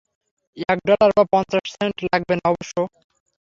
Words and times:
এক 0.67 0.79
ডলার 0.87 1.11
বা 1.17 1.23
পঞ্চাশ 1.33 1.65
সেন্ট 1.75 1.97
লাগবে 2.05 2.33
না 2.37 2.45
অবশ্য। 2.51 2.75